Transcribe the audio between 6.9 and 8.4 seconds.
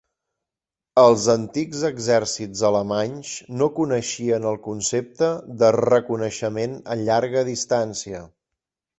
a llarga distància.